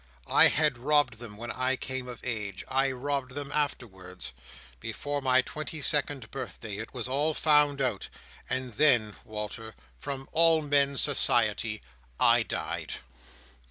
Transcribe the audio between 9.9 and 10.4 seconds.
from